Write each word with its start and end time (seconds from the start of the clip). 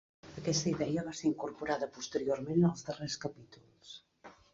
Aquesta 0.41 0.69
idea 0.69 1.03
va 1.09 1.11
ser 1.19 1.27
incorporada 1.29 1.89
posteriorment 1.97 2.65
als 2.71 2.87
darrers 2.89 3.19
capítols. 3.27 3.93